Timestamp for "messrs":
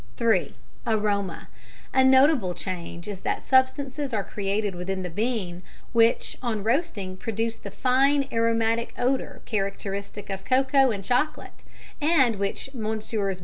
12.73-13.39